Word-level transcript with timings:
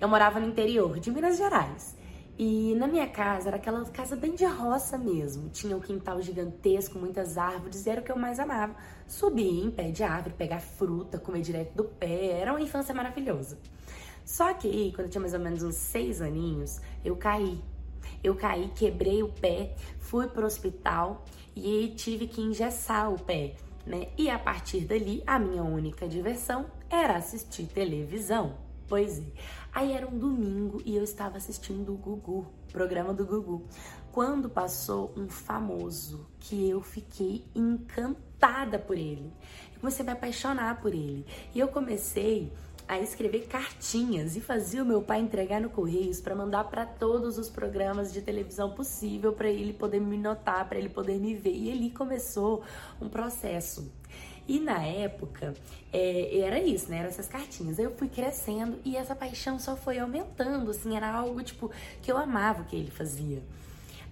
Eu 0.00 0.06
morava 0.06 0.38
no 0.38 0.46
interior 0.46 1.00
de 1.00 1.10
Minas 1.10 1.36
Gerais. 1.36 1.96
E 2.38 2.72
na 2.76 2.86
minha 2.86 3.08
casa 3.08 3.48
era 3.48 3.56
aquela 3.56 3.84
casa 3.86 4.14
bem 4.14 4.32
de 4.32 4.44
roça 4.44 4.96
mesmo. 4.96 5.48
Tinha 5.48 5.76
um 5.76 5.80
quintal 5.80 6.22
gigantesco, 6.22 6.96
muitas 7.00 7.36
árvores, 7.36 7.84
era 7.84 8.00
o 8.00 8.04
que 8.04 8.12
eu 8.12 8.16
mais 8.16 8.38
amava. 8.38 8.76
Subir 9.08 9.64
em 9.64 9.72
pé 9.72 9.90
de 9.90 10.04
árvore, 10.04 10.36
pegar 10.38 10.60
fruta, 10.60 11.18
comer 11.18 11.40
direto 11.40 11.74
do 11.74 11.82
pé. 11.82 12.38
Era 12.40 12.52
uma 12.52 12.60
infância 12.60 12.94
maravilhosa. 12.94 13.58
Só 14.24 14.54
que 14.54 14.92
quando 14.92 15.06
eu 15.06 15.10
tinha 15.10 15.20
mais 15.20 15.34
ou 15.34 15.40
menos 15.40 15.64
uns 15.64 15.74
seis 15.74 16.22
aninhos, 16.22 16.80
eu 17.04 17.16
caí. 17.16 17.60
Eu 18.22 18.36
caí, 18.36 18.70
quebrei 18.76 19.20
o 19.24 19.28
pé, 19.28 19.74
fui 19.98 20.28
pro 20.28 20.46
hospital 20.46 21.24
e 21.56 21.92
tive 21.96 22.28
que 22.28 22.40
engessar 22.40 23.12
o 23.12 23.18
pé. 23.18 23.56
Né? 23.84 24.10
E 24.16 24.30
a 24.30 24.38
partir 24.38 24.82
dali, 24.82 25.24
a 25.26 25.40
minha 25.40 25.64
única 25.64 26.06
diversão 26.06 26.66
era 26.88 27.16
assistir 27.16 27.66
televisão. 27.66 28.67
Pois 28.88 29.18
é. 29.18 29.24
Aí 29.72 29.92
era 29.92 30.06
um 30.06 30.18
domingo 30.18 30.80
e 30.84 30.96
eu 30.96 31.04
estava 31.04 31.36
assistindo 31.36 31.92
o 31.92 31.96
Gugu, 31.96 32.46
programa 32.72 33.12
do 33.12 33.26
Gugu, 33.26 33.66
quando 34.10 34.48
passou 34.48 35.12
um 35.14 35.28
famoso 35.28 36.26
que 36.40 36.68
eu 36.68 36.80
fiquei 36.80 37.44
encantada 37.54 38.78
por 38.78 38.96
ele. 38.96 39.30
Eu 39.74 39.80
comecei 39.80 40.02
a 40.02 40.06
me 40.06 40.12
apaixonar 40.12 40.80
por 40.80 40.94
ele. 40.94 41.26
E 41.54 41.60
eu 41.60 41.68
comecei 41.68 42.50
a 42.88 42.98
escrever 42.98 43.46
cartinhas 43.46 44.34
e 44.34 44.40
fazia 44.40 44.82
o 44.82 44.86
meu 44.86 45.02
pai 45.02 45.20
entregar 45.20 45.60
no 45.60 45.68
Correios 45.68 46.22
para 46.22 46.34
mandar 46.34 46.64
para 46.64 46.86
todos 46.86 47.36
os 47.36 47.50
programas 47.50 48.10
de 48.14 48.22
televisão 48.22 48.70
possível 48.70 49.34
para 49.34 49.50
ele 49.50 49.74
poder 49.74 50.00
me 50.00 50.16
notar, 50.16 50.66
para 50.66 50.78
ele 50.78 50.88
poder 50.88 51.18
me 51.20 51.34
ver. 51.34 51.54
E 51.54 51.70
ali 51.70 51.90
começou 51.90 52.62
um 52.98 53.08
processo. 53.10 53.92
E 54.48 54.58
na 54.58 54.82
época 54.82 55.52
é, 55.92 56.38
era 56.38 56.58
isso, 56.58 56.90
né? 56.90 57.00
Eram 57.00 57.08
essas 57.08 57.28
cartinhas. 57.28 57.78
Eu 57.78 57.94
fui 57.94 58.08
crescendo 58.08 58.78
e 58.82 58.96
essa 58.96 59.14
paixão 59.14 59.58
só 59.58 59.76
foi 59.76 59.98
aumentando, 59.98 60.70
assim, 60.70 60.96
era 60.96 61.12
algo 61.12 61.42
tipo 61.42 61.70
que 62.00 62.10
eu 62.10 62.16
amava 62.16 62.62
o 62.62 62.64
que 62.64 62.74
ele 62.74 62.90
fazia. 62.90 63.42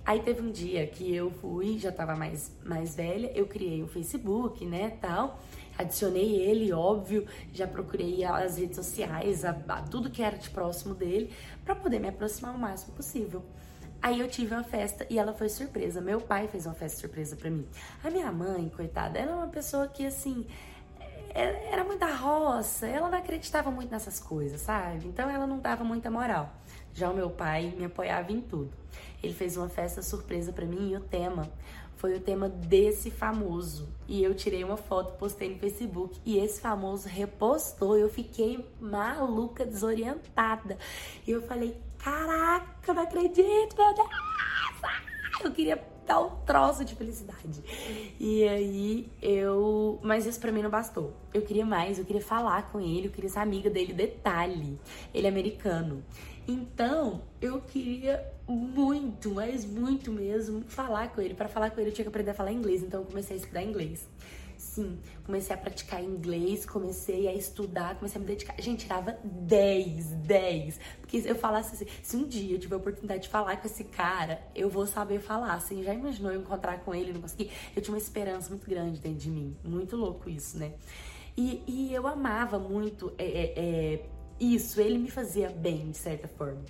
Aí 0.04 0.20
teve 0.20 0.40
um 0.40 0.52
dia 0.52 0.86
que 0.86 1.12
eu 1.12 1.30
fui, 1.30 1.78
já 1.78 1.90
tava 1.90 2.14
mais, 2.14 2.52
mais 2.62 2.94
velha, 2.94 3.32
eu 3.34 3.46
criei 3.46 3.82
o 3.82 3.88
Facebook, 3.88 4.64
né, 4.64 4.90
tal. 5.00 5.40
Adicionei 5.76 6.36
ele, 6.36 6.72
óbvio, 6.72 7.26
já 7.52 7.66
procurei 7.66 8.22
as 8.24 8.56
redes 8.56 8.76
sociais, 8.76 9.44
a, 9.44 9.50
a 9.50 9.82
tudo 9.82 10.08
que 10.08 10.22
era 10.22 10.36
de 10.36 10.48
próximo 10.50 10.94
dele, 10.94 11.32
para 11.64 11.74
poder 11.74 11.98
me 11.98 12.08
aproximar 12.08 12.54
o 12.54 12.58
máximo 12.58 12.94
possível. 12.94 13.42
Aí 14.02 14.20
eu 14.20 14.28
tive 14.28 14.54
uma 14.54 14.64
festa 14.64 15.06
e 15.10 15.18
ela 15.18 15.32
foi 15.32 15.48
surpresa. 15.48 16.00
Meu 16.00 16.20
pai 16.20 16.48
fez 16.48 16.66
uma 16.66 16.74
festa 16.74 17.00
surpresa 17.00 17.36
para 17.36 17.50
mim. 17.50 17.66
A 18.04 18.10
minha 18.10 18.30
mãe, 18.30 18.68
coitada, 18.68 19.18
ela 19.18 19.32
é 19.32 19.34
uma 19.34 19.48
pessoa 19.48 19.88
que 19.88 20.06
assim 20.06 20.46
é, 21.36 21.70
era 21.70 21.84
muito 21.84 22.00
da 22.00 22.14
roça, 22.14 22.86
ela 22.86 23.10
não 23.10 23.18
acreditava 23.18 23.70
muito 23.70 23.90
nessas 23.90 24.18
coisas, 24.18 24.62
sabe? 24.62 25.06
Então 25.06 25.28
ela 25.28 25.46
não 25.46 25.58
dava 25.58 25.84
muita 25.84 26.10
moral. 26.10 26.50
Já 26.94 27.10
o 27.10 27.14
meu 27.14 27.28
pai 27.28 27.74
me 27.76 27.84
apoiava 27.84 28.32
em 28.32 28.40
tudo. 28.40 28.72
Ele 29.22 29.34
fez 29.34 29.56
uma 29.56 29.68
festa 29.68 30.00
surpresa 30.02 30.50
para 30.50 30.64
mim 30.64 30.92
e 30.92 30.96
o 30.96 31.00
tema 31.00 31.50
foi 31.96 32.14
o 32.14 32.20
tema 32.20 32.48
desse 32.48 33.10
famoso. 33.10 33.88
E 34.08 34.22
eu 34.22 34.34
tirei 34.34 34.64
uma 34.64 34.76
foto, 34.78 35.18
postei 35.18 35.52
no 35.52 35.58
Facebook 35.58 36.18
e 36.24 36.38
esse 36.38 36.60
famoso 36.60 37.08
repostou. 37.08 37.98
Eu 37.98 38.08
fiquei 38.08 38.66
maluca, 38.80 39.66
desorientada. 39.66 40.78
E 41.26 41.30
eu 41.30 41.42
falei: 41.42 41.76
Caraca, 41.98 42.94
não 42.94 43.02
acredito, 43.02 43.76
meu 43.76 43.94
Deus! 43.94 44.08
Eu 45.42 45.52
queria 45.52 45.82
dar 46.06 46.20
um 46.20 46.30
troço 46.44 46.84
de 46.84 46.94
felicidade. 46.94 47.62
E 48.18 48.46
aí 48.48 49.12
eu. 49.20 49.98
Mas 50.02 50.24
isso 50.24 50.40
pra 50.40 50.52
mim 50.52 50.62
não 50.62 50.70
bastou. 50.70 51.14
Eu 51.34 51.42
queria 51.42 51.66
mais, 51.66 51.98
eu 51.98 52.04
queria 52.04 52.22
falar 52.22 52.70
com 52.70 52.80
ele, 52.80 53.08
eu 53.08 53.10
queria 53.10 53.28
ser 53.28 53.40
amiga 53.40 53.68
dele. 53.68 53.92
Detalhe: 53.92 54.78
ele 55.12 55.26
é 55.26 55.30
americano. 55.30 56.04
Então 56.48 57.22
eu 57.40 57.60
queria 57.60 58.24
muito, 58.46 59.34
mas 59.34 59.64
muito 59.64 60.12
mesmo, 60.12 60.62
falar 60.68 61.08
com 61.12 61.20
ele. 61.20 61.34
Para 61.34 61.48
falar 61.48 61.70
com 61.70 61.80
ele 61.80 61.90
eu 61.90 61.94
tinha 61.94 62.04
que 62.04 62.08
aprender 62.08 62.30
a 62.30 62.34
falar 62.34 62.52
inglês, 62.52 62.82
então 62.82 63.00
eu 63.00 63.06
comecei 63.06 63.36
a 63.36 63.40
estudar 63.40 63.62
inglês. 63.62 64.08
Sim, 64.76 64.98
comecei 65.24 65.56
a 65.56 65.58
praticar 65.58 66.04
inglês, 66.04 66.66
comecei 66.66 67.26
a 67.26 67.32
estudar, 67.32 67.94
comecei 67.96 68.18
a 68.18 68.20
me 68.20 68.26
dedicar. 68.26 68.60
Gente, 68.60 68.80
tirava 68.80 69.18
10, 69.24 70.04
10. 70.04 70.80
Porque 71.00 71.22
eu 71.24 71.34
falasse 71.34 71.76
assim, 71.76 71.86
se 72.02 72.14
um 72.14 72.28
dia 72.28 72.56
eu 72.56 72.58
tiver 72.58 72.74
a 72.74 72.78
oportunidade 72.78 73.22
de 73.22 73.30
falar 73.30 73.56
com 73.56 73.66
esse 73.66 73.84
cara, 73.84 74.38
eu 74.54 74.68
vou 74.68 74.86
saber 74.86 75.18
falar. 75.18 75.54
Assim, 75.54 75.82
já 75.82 75.94
imaginou 75.94 76.30
eu 76.30 76.42
encontrar 76.42 76.80
com 76.80 76.94
ele, 76.94 77.14
não 77.14 77.22
conseguir? 77.22 77.50
Eu 77.74 77.80
tinha 77.80 77.94
uma 77.94 77.98
esperança 77.98 78.50
muito 78.50 78.68
grande 78.68 79.00
dentro 79.00 79.18
de 79.18 79.30
mim. 79.30 79.56
Muito 79.64 79.96
louco 79.96 80.28
isso, 80.28 80.58
né? 80.58 80.74
E, 81.34 81.62
e 81.66 81.94
eu 81.94 82.06
amava 82.06 82.58
muito 82.58 83.14
é, 83.16 83.24
é, 83.24 83.54
é, 83.56 84.06
isso, 84.38 84.78
ele 84.78 84.98
me 84.98 85.10
fazia 85.10 85.48
bem, 85.48 85.90
de 85.90 85.96
certa 85.96 86.28
forma. 86.28 86.62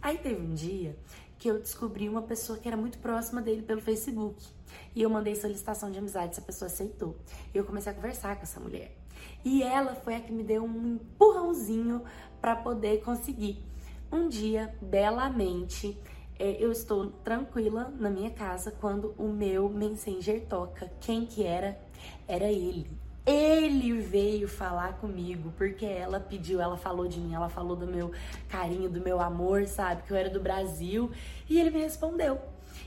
Aí 0.00 0.18
teve 0.18 0.40
um 0.40 0.54
dia 0.54 0.96
que 1.40 1.48
eu 1.48 1.58
descobri 1.58 2.06
uma 2.06 2.20
pessoa 2.20 2.58
que 2.58 2.68
era 2.68 2.76
muito 2.76 2.98
próxima 2.98 3.40
dele 3.40 3.62
pelo 3.62 3.80
Facebook. 3.80 4.46
E 4.94 5.00
eu 5.00 5.08
mandei 5.08 5.34
solicitação 5.34 5.90
de 5.90 5.98
amizade, 5.98 6.32
essa 6.32 6.42
pessoa 6.42 6.66
aceitou. 6.66 7.16
E 7.52 7.56
eu 7.56 7.64
comecei 7.64 7.90
a 7.90 7.94
conversar 7.94 8.36
com 8.36 8.42
essa 8.42 8.60
mulher. 8.60 8.94
E 9.42 9.62
ela 9.62 9.94
foi 9.94 10.16
a 10.16 10.20
que 10.20 10.30
me 10.30 10.44
deu 10.44 10.62
um 10.62 10.94
empurrãozinho 10.96 12.04
para 12.42 12.54
poder 12.54 13.02
conseguir. 13.02 13.64
Um 14.12 14.28
dia, 14.28 14.74
belamente, 14.82 15.98
é, 16.38 16.62
eu 16.62 16.70
estou 16.70 17.10
tranquila 17.24 17.90
na 17.98 18.10
minha 18.10 18.30
casa 18.30 18.70
quando 18.70 19.14
o 19.16 19.28
meu 19.28 19.66
Messenger 19.70 20.44
toca. 20.46 20.92
Quem 21.00 21.24
que 21.24 21.42
era? 21.42 21.80
Era 22.28 22.52
ele. 22.52 22.86
Ele 23.26 24.00
veio 24.00 24.48
falar 24.48 24.94
comigo, 24.94 25.52
porque 25.56 25.84
ela 25.84 26.18
pediu, 26.18 26.60
ela 26.60 26.76
falou 26.76 27.06
de 27.06 27.20
mim, 27.20 27.34
ela 27.34 27.48
falou 27.48 27.76
do 27.76 27.86
meu 27.86 28.10
carinho, 28.48 28.88
do 28.88 29.00
meu 29.00 29.20
amor, 29.20 29.66
sabe? 29.66 30.02
Que 30.02 30.12
eu 30.12 30.16
era 30.16 30.30
do 30.30 30.40
Brasil. 30.40 31.10
E 31.48 31.58
ele 31.58 31.70
me 31.70 31.80
respondeu. 31.80 32.40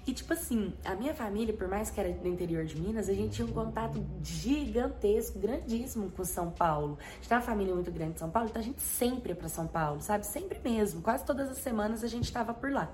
E 0.05 0.11
tipo 0.11 0.33
assim, 0.33 0.73
a 0.83 0.95
minha 0.95 1.13
família, 1.13 1.53
por 1.53 1.67
mais 1.67 1.89
que 1.89 1.99
era 1.99 2.11
do 2.11 2.27
interior 2.27 2.65
de 2.65 2.79
Minas, 2.79 3.07
a 3.07 3.13
gente 3.13 3.35
tinha 3.35 3.47
um 3.47 3.51
contato 3.51 4.03
gigantesco, 4.21 5.39
grandíssimo 5.39 6.11
com 6.11 6.25
São 6.25 6.51
Paulo. 6.51 6.97
A 6.99 7.15
gente 7.15 7.29
tem 7.29 7.37
uma 7.37 7.43
família 7.43 7.73
muito 7.73 7.89
grande 7.89 8.13
de 8.13 8.19
São 8.19 8.29
Paulo, 8.29 8.49
então 8.49 8.61
a 8.61 8.65
gente 8.65 8.81
sempre 8.81 9.29
ia 9.29 9.35
pra 9.35 9.47
São 9.47 9.65
Paulo, 9.65 10.01
sabe? 10.01 10.25
Sempre 10.25 10.59
mesmo. 10.61 11.01
Quase 11.01 11.23
todas 11.23 11.49
as 11.49 11.57
semanas 11.59 12.03
a 12.03 12.07
gente 12.07 12.31
tava 12.33 12.53
por 12.53 12.69
lá. 12.71 12.93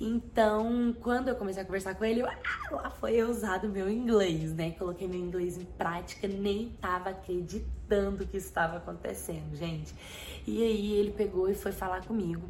Então, 0.00 0.94
quando 1.00 1.28
eu 1.28 1.36
comecei 1.36 1.62
a 1.62 1.64
conversar 1.64 1.94
com 1.94 2.04
ele, 2.04 2.20
eu, 2.20 2.26
ah, 2.26 2.38
lá 2.70 2.90
foi 2.90 3.22
usado 3.22 3.68
meu 3.68 3.88
inglês, 3.88 4.52
né? 4.52 4.72
Coloquei 4.72 5.06
meu 5.06 5.20
inglês 5.20 5.56
em 5.56 5.64
prática, 5.64 6.26
nem 6.26 6.70
tava 6.80 7.10
acreditando 7.10 8.26
que 8.26 8.36
estava 8.36 8.78
acontecendo, 8.78 9.54
gente. 9.54 9.94
E 10.46 10.62
aí 10.62 10.92
ele 10.94 11.12
pegou 11.12 11.48
e 11.48 11.54
foi 11.54 11.72
falar 11.72 12.04
comigo. 12.04 12.42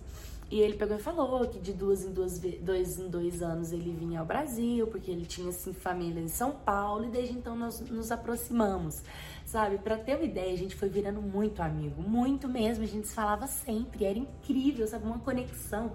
E 0.51 0.61
ele 0.61 0.75
pegou 0.75 0.97
e 0.97 1.01
falou 1.01 1.47
que 1.49 1.59
de 1.59 1.73
duas 1.73 2.05
em 2.05 2.13
duas, 2.13 2.39
dois 2.39 2.99
em 2.99 3.09
dois 3.09 3.43
anos 3.43 3.73
ele 3.73 3.93
vinha 3.93 4.21
ao 4.21 4.27
Brasil, 4.27 4.87
porque 4.87 5.11
ele 5.11 5.25
tinha 5.25 5.49
assim 5.49 5.73
família 5.73 6.21
em 6.21 6.29
São 6.29 6.53
Paulo, 6.53 7.07
e 7.07 7.09
desde 7.09 7.35
então 7.35 7.57
nós 7.57 7.81
nos 7.81 8.13
aproximamos, 8.13 9.03
sabe? 9.45 9.79
Para 9.79 9.97
ter 9.97 10.15
uma 10.15 10.25
ideia, 10.25 10.53
a 10.53 10.57
gente 10.57 10.77
foi 10.77 10.89
virando 10.89 11.21
muito 11.21 11.63
amigo, 11.63 12.03
muito 12.03 12.47
mesmo, 12.47 12.85
a 12.85 12.87
gente 12.87 13.09
se 13.09 13.15
falava 13.15 13.47
sempre, 13.47 14.05
era 14.05 14.19
incrível, 14.19 14.87
sabe? 14.87 15.07
Uma 15.07 15.19
conexão 15.19 15.93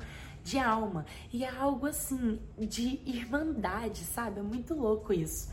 de 0.49 0.57
alma. 0.57 1.05
E 1.31 1.43
é 1.43 1.49
algo 1.49 1.85
assim, 1.85 2.39
de 2.57 2.99
irmandade, 3.05 3.99
sabe? 3.99 4.39
É 4.39 4.43
muito 4.43 4.73
louco 4.73 5.13
isso. 5.13 5.49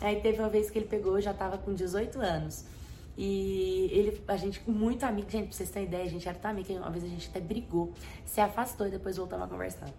Aí 0.00 0.20
teve 0.20 0.38
uma 0.38 0.48
vez 0.48 0.70
que 0.70 0.78
ele 0.78 0.86
pegou, 0.86 1.16
eu 1.16 1.20
já 1.20 1.34
tava 1.34 1.58
com 1.58 1.74
18 1.74 2.18
anos. 2.20 2.64
E 3.18 3.90
ele, 3.92 4.22
a 4.26 4.36
gente, 4.36 4.62
muito 4.70 5.04
amigo, 5.04 5.28
gente, 5.30 5.48
pra 5.48 5.56
vocês 5.56 5.70
terem 5.70 5.88
ideia, 5.88 6.04
a 6.04 6.08
gente 6.08 6.26
era 6.26 6.38
tão 6.38 6.50
amigo 6.50 6.72
uma 6.72 6.90
vez 6.90 7.04
a 7.04 7.08
gente 7.08 7.28
até 7.28 7.38
brigou, 7.38 7.92
se 8.24 8.40
afastou 8.40 8.86
e 8.86 8.90
depois 8.90 9.18
voltamos 9.18 9.44
a 9.44 9.48
conversar. 9.48 9.90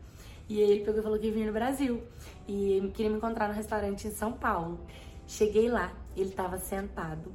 E 0.50 0.59
ele 0.59 0.84
pegou 0.84 1.00
e 1.00 1.03
falou 1.03 1.19
que 1.19 1.29
vinha 1.29 1.46
no 1.46 1.53
Brasil 1.53 2.03
e 2.47 2.91
queria 2.96 3.12
me 3.12 3.18
encontrar 3.18 3.47
no 3.47 3.53
restaurante 3.53 4.08
em 4.08 4.12
São 4.12 4.34
Paulo. 4.34 4.79
Cheguei 5.28 5.69
lá, 5.69 5.94
ele 6.18 6.31
tava 6.31 6.58
sentado 6.58 7.31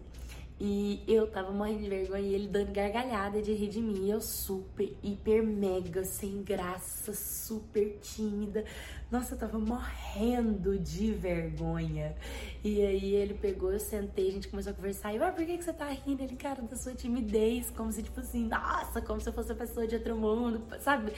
e 0.59 1.05
eu 1.07 1.27
tava 1.27 1.53
morrendo 1.53 1.83
de 1.83 1.89
vergonha 1.89 2.23
e 2.23 2.35
ele 2.35 2.49
dando 2.49 2.73
gargalhada 2.73 3.43
de 3.43 3.53
rir 3.53 3.69
de 3.69 3.81
mim. 3.81 4.07
E 4.07 4.11
eu 4.11 4.23
super, 4.23 4.97
hiper, 5.03 5.43
mega, 5.43 6.03
sem 6.03 6.43
graça, 6.43 7.13
super 7.13 7.99
tímida. 8.01 8.65
Nossa, 9.11 9.35
eu 9.35 9.39
tava 9.39 9.59
morrendo 9.59 10.79
de 10.79 11.13
vergonha. 11.13 12.17
E 12.65 12.81
aí 12.81 13.15
ele 13.15 13.35
pegou, 13.35 13.71
eu 13.71 13.79
sentei, 13.79 14.29
a 14.29 14.33
gente 14.33 14.49
começou 14.49 14.73
a 14.73 14.75
conversar. 14.75 15.13
E 15.13 15.17
eu, 15.17 15.25
ah, 15.25 15.31
por 15.31 15.45
que, 15.45 15.59
que 15.59 15.65
você 15.65 15.75
tá 15.75 15.89
rindo? 15.89 16.23
Ele, 16.23 16.37
cara, 16.37 16.63
da 16.63 16.77
sua 16.77 16.95
timidez. 16.95 17.71
Como 17.71 17.93
se, 17.93 18.03
tipo 18.03 18.21
assim, 18.21 18.49
nossa, 18.49 19.03
como 19.03 19.21
se 19.21 19.29
eu 19.29 19.35
fosse 19.35 19.53
a 19.53 19.55
pessoa 19.55 19.87
de 19.87 19.95
outro 19.97 20.17
mundo, 20.17 20.63
sabe? 20.81 21.13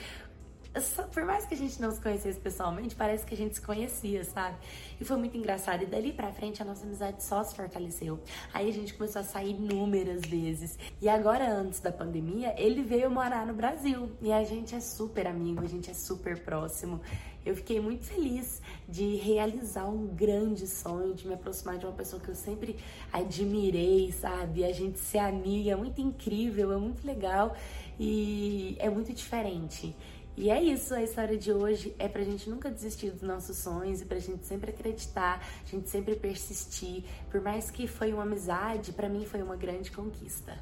Por 1.11 1.23
mais 1.23 1.45
que 1.45 1.53
a 1.53 1.57
gente 1.57 1.81
não 1.81 1.91
se 1.91 1.99
conhecesse 2.01 2.39
pessoalmente, 2.39 2.95
parece 2.95 3.25
que 3.25 3.33
a 3.33 3.37
gente 3.37 3.55
se 3.55 3.61
conhecia, 3.61 4.23
sabe? 4.23 4.57
E 4.99 5.05
foi 5.05 5.17
muito 5.17 5.37
engraçado. 5.37 5.83
E 5.83 5.85
dali 5.85 6.11
pra 6.11 6.31
frente 6.31 6.61
a 6.61 6.65
nossa 6.65 6.85
amizade 6.85 7.23
só 7.23 7.43
se 7.43 7.55
fortaleceu. 7.55 8.19
Aí 8.53 8.69
a 8.69 8.73
gente 8.73 8.93
começou 8.93 9.21
a 9.21 9.23
sair 9.23 9.51
inúmeras 9.51 10.21
vezes. 10.21 10.77
E 11.01 11.07
agora, 11.07 11.51
antes 11.51 11.79
da 11.79 11.91
pandemia, 11.91 12.53
ele 12.57 12.81
veio 12.81 13.09
morar 13.09 13.45
no 13.45 13.53
Brasil. 13.53 14.11
E 14.21 14.31
a 14.31 14.43
gente 14.43 14.75
é 14.75 14.79
super 14.79 15.27
amigo, 15.27 15.63
a 15.63 15.67
gente 15.67 15.89
é 15.89 15.93
super 15.93 16.39
próximo. 16.43 17.01
Eu 17.45 17.55
fiquei 17.55 17.79
muito 17.79 18.03
feliz 18.03 18.61
de 18.87 19.15
realizar 19.15 19.85
um 19.85 20.07
grande 20.07 20.67
sonho, 20.67 21.13
de 21.13 21.25
me 21.25 21.33
aproximar 21.33 21.77
de 21.77 21.85
uma 21.85 21.93
pessoa 21.93 22.21
que 22.21 22.29
eu 22.29 22.35
sempre 22.35 22.77
admirei, 23.11 24.11
sabe? 24.11 24.65
A 24.65 24.73
gente 24.73 24.99
ser 24.99 25.19
amiga, 25.19 25.71
é 25.71 25.75
muito 25.75 26.01
incrível, 26.01 26.73
é 26.73 26.77
muito 26.77 27.05
legal. 27.07 27.55
e 27.99 28.77
é 28.79 28.89
muito 28.89 29.11
diferente. 29.13 29.93
E 30.41 30.49
é 30.49 30.63
isso, 30.63 30.95
a 30.95 31.03
história 31.03 31.37
de 31.37 31.51
hoje 31.51 31.93
é 31.99 32.07
pra 32.07 32.23
gente 32.23 32.49
nunca 32.49 32.71
desistir 32.71 33.11
dos 33.11 33.23
nossos 33.23 33.57
sonhos 33.57 34.01
e 34.01 34.05
pra 34.05 34.19
gente 34.19 34.45
sempre 34.45 34.71
acreditar, 34.71 35.45
a 35.61 35.65
gente 35.65 35.89
sempre 35.89 36.15
persistir. 36.15 37.03
Por 37.29 37.41
mais 37.41 37.69
que 37.69 37.85
foi 37.87 38.13
uma 38.13 38.23
amizade, 38.23 38.93
para 38.93 39.09
mim 39.09 39.25
foi 39.25 39.41
uma 39.41 39.57
grande 39.57 39.91
conquista. 39.91 40.57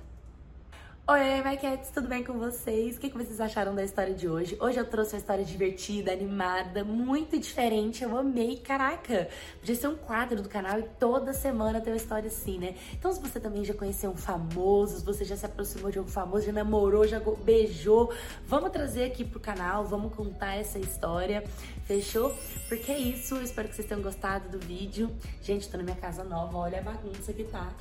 Oi, 1.09 1.41
Maquettes, 1.41 1.89
tudo 1.89 2.09
bem 2.09 2.21
com 2.21 2.33
vocês? 2.33 2.97
O 2.97 2.99
que 2.99 3.07
vocês 3.07 3.39
acharam 3.39 3.73
da 3.73 3.81
história 3.81 4.13
de 4.13 4.27
hoje? 4.27 4.57
Hoje 4.59 4.77
eu 4.77 4.83
trouxe 4.83 5.13
uma 5.13 5.19
história 5.19 5.45
divertida, 5.45 6.11
animada, 6.11 6.83
muito 6.83 7.39
diferente. 7.39 8.03
Eu 8.03 8.17
amei, 8.17 8.57
caraca! 8.57 9.29
Podia 9.57 9.73
ser 9.73 9.87
um 9.87 9.95
quadro 9.95 10.41
do 10.41 10.49
canal 10.49 10.77
e 10.79 10.83
toda 10.83 11.31
semana 11.31 11.79
ter 11.79 11.91
uma 11.91 11.95
história 11.95 12.27
assim, 12.27 12.59
né? 12.59 12.75
Então, 12.91 13.09
se 13.13 13.21
você 13.21 13.39
também 13.39 13.63
já 13.63 13.73
conheceu 13.73 14.11
um 14.11 14.17
famoso, 14.17 14.99
se 14.99 15.05
você 15.05 15.23
já 15.23 15.37
se 15.37 15.45
aproximou 15.45 15.89
de 15.89 15.97
um 15.97 16.05
famoso, 16.05 16.45
já 16.45 16.51
namorou, 16.51 17.07
já 17.07 17.21
beijou, 17.41 18.13
vamos 18.45 18.69
trazer 18.71 19.05
aqui 19.05 19.23
pro 19.23 19.39
canal, 19.39 19.85
vamos 19.85 20.13
contar 20.13 20.55
essa 20.55 20.77
história, 20.77 21.41
fechou? 21.85 22.35
Porque 22.67 22.91
é 22.91 22.99
isso, 22.99 23.35
eu 23.35 23.43
espero 23.43 23.69
que 23.69 23.75
vocês 23.75 23.87
tenham 23.87 24.03
gostado 24.03 24.49
do 24.49 24.59
vídeo. 24.59 25.09
Gente, 25.41 25.69
tô 25.69 25.77
na 25.77 25.83
minha 25.83 25.95
casa 25.95 26.25
nova, 26.25 26.57
olha 26.57 26.79
a 26.79 26.83
bagunça 26.83 27.31
que 27.31 27.45
tá 27.45 27.73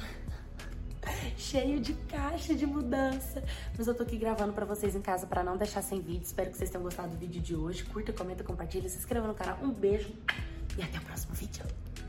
cheio 1.46 1.78
de 1.80 1.94
caixa 1.94 2.54
de 2.54 2.66
mudança. 2.66 3.42
Mas 3.76 3.86
eu 3.86 3.94
tô 3.94 4.02
aqui 4.02 4.16
gravando 4.16 4.52
pra 4.52 4.64
vocês 4.64 4.94
em 4.96 5.00
casa 5.00 5.26
pra 5.26 5.44
não 5.44 5.56
deixar 5.56 5.82
sem 5.82 6.00
vídeo. 6.00 6.22
Espero 6.22 6.50
que 6.50 6.56
vocês 6.56 6.70
tenham 6.70 6.82
gostado 6.82 7.10
do 7.10 7.16
vídeo 7.16 7.40
de 7.40 7.54
hoje. 7.54 7.84
Curta, 7.84 8.12
comenta, 8.12 8.42
compartilha, 8.42 8.88
se 8.88 8.98
inscreva 8.98 9.26
no 9.26 9.34
canal. 9.34 9.58
Um 9.62 9.70
beijo 9.70 10.12
e 10.76 10.82
até 10.82 10.98
o 10.98 11.02
próximo 11.02 11.34
vídeo. 11.34 11.64